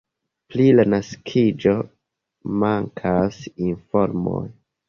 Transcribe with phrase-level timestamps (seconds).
[0.53, 1.75] Pri la naskiĝo
[2.65, 4.45] mankas informoj.